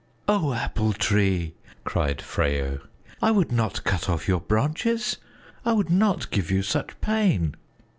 "Oh, 0.27 0.53
Apple 0.55 0.93
Tree!" 0.93 1.53
cried 1.83 2.23
Freyo. 2.23 2.79
"I 3.21 3.29
would 3.29 3.51
not 3.51 3.83
cut 3.83 4.09
off 4.09 4.27
your 4.27 4.39
branches! 4.41 5.17
I 5.63 5.73
would 5.73 5.91
not 5.91 6.31
give 6.31 6.49
you 6.49 6.63
such 6.63 6.99
pain." 7.01 7.55